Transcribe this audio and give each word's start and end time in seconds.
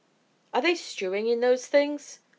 "Are 0.51 0.63
they 0.63 0.73
stewing 0.73 1.27
in 1.27 1.41
those 1.41 1.67
things?" 1.67 2.21